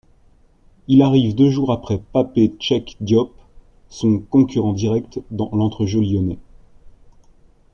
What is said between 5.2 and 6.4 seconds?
dans l'entrejeu lyonnais.